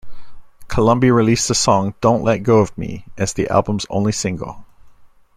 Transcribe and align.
Columbia 0.67 1.13
released 1.13 1.47
the 1.47 1.53
song 1.53 1.93
"Don't 2.01 2.23
Let 2.23 2.39
Go 2.39 2.57
of 2.59 2.75
Me" 2.75 3.05
as 3.19 3.33
the 3.33 3.47
album's 3.49 3.85
only 3.91 4.11
single. 4.11 4.65